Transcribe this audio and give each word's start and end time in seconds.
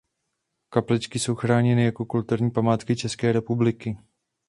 Kapličky 0.69 1.19
jsou 1.19 1.35
chráněny 1.35 1.83
jako 1.85 2.05
kulturní 2.05 2.51
památky 2.51 2.95
České 2.95 3.31
republiky. 3.31 3.97